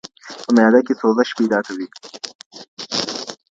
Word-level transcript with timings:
په 0.43 0.49
معده 0.57 0.81
کې 0.85 0.93
سوزش 1.01 1.29
پیدا 1.37 1.59
کوي. 1.67 1.87